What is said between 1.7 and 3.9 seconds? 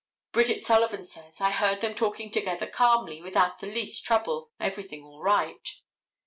them talking together calmly, without the